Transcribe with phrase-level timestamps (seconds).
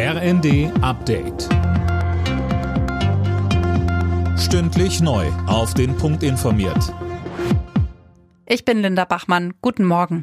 [0.00, 1.48] RND Update.
[4.38, 5.26] Stündlich neu.
[5.48, 6.94] Auf den Punkt informiert.
[8.46, 9.54] Ich bin Linda Bachmann.
[9.60, 10.22] Guten Morgen.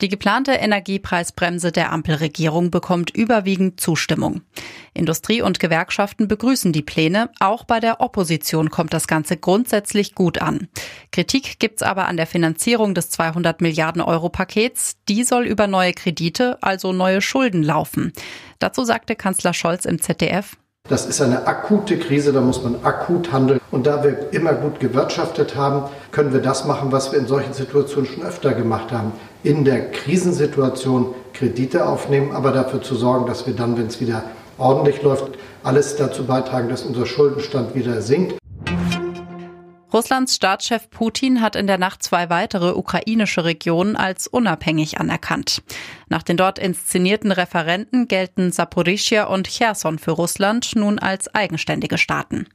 [0.00, 4.42] Die geplante Energiepreisbremse der Ampelregierung bekommt überwiegend Zustimmung.
[4.98, 7.30] Industrie und Gewerkschaften begrüßen die Pläne.
[7.40, 10.68] Auch bei der Opposition kommt das Ganze grundsätzlich gut an.
[11.12, 14.96] Kritik gibt's aber an der Finanzierung des 200 Milliarden Euro Pakets.
[15.08, 18.12] Die soll über neue Kredite, also neue Schulden laufen.
[18.58, 20.56] Dazu sagte Kanzler Scholz im ZDF,
[20.88, 23.60] das ist eine akute Krise, da muss man akut handeln.
[23.70, 27.52] Und da wir immer gut gewirtschaftet haben, können wir das machen, was wir in solchen
[27.52, 29.12] Situationen schon öfter gemacht haben.
[29.42, 34.24] In der Krisensituation Kredite aufnehmen, aber dafür zu sorgen, dass wir dann, wenn es wieder
[34.58, 35.30] ordentlich läuft,
[35.62, 38.38] alles dazu beitragen, dass unser Schuldenstand wieder sinkt.
[39.90, 45.62] Russlands Staatschef Putin hat in der Nacht zwei weitere ukrainische Regionen als unabhängig anerkannt.
[46.10, 52.46] Nach den dort inszenierten Referenten gelten Saporischia und Cherson für Russland nun als eigenständige Staaten.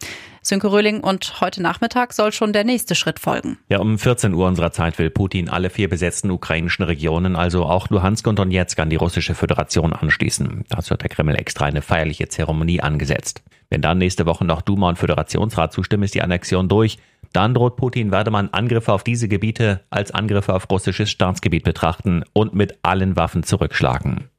[0.44, 3.58] Sönke Röhling und heute Nachmittag soll schon der nächste Schritt folgen.
[3.68, 7.90] Ja, um 14 Uhr unserer Zeit will Putin alle vier besetzten ukrainischen Regionen, also auch
[7.90, 10.66] Luhansk und Donetsk, an die russische Föderation anschließen.
[10.70, 13.42] Dazu hat der Kreml extra eine feierliche Zeremonie angesetzt.
[13.70, 17.00] Wenn dann nächste Woche noch Duma und Föderationsrat zustimmen, ist die Annexion durch.
[17.34, 22.24] Dann droht Putin, werde man Angriffe auf diese Gebiete als Angriffe auf russisches Staatsgebiet betrachten
[22.32, 24.30] und mit allen Waffen zurückschlagen.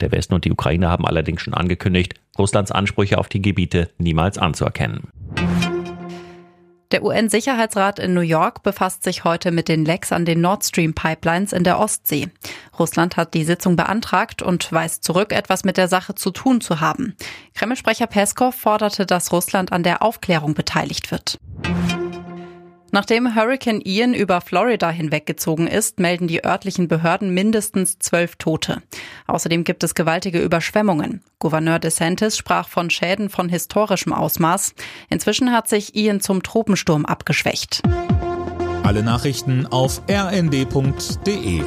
[0.00, 4.36] Der Westen und die Ukraine haben allerdings schon angekündigt, Russlands Ansprüche auf die Gebiete niemals
[4.36, 5.08] anzuerkennen.
[6.90, 10.92] Der UN-Sicherheitsrat in New York befasst sich heute mit den Lecks an den Nord Stream
[10.92, 12.28] Pipelines in der Ostsee.
[12.78, 16.80] Russland hat die Sitzung beantragt und weist zurück, etwas mit der Sache zu tun zu
[16.80, 17.16] haben.
[17.54, 21.38] Kreml-Sprecher Peskov forderte, dass Russland an der Aufklärung beteiligt wird.
[22.94, 28.82] Nachdem Hurricane Ian über Florida hinweggezogen ist, melden die örtlichen Behörden mindestens zwölf Tote.
[29.26, 31.22] Außerdem gibt es gewaltige Überschwemmungen.
[31.38, 34.74] Gouverneur DeSantis sprach von Schäden von historischem Ausmaß.
[35.08, 37.80] Inzwischen hat sich Ian zum Tropensturm abgeschwächt.
[38.82, 41.62] Alle Nachrichten auf rnd.de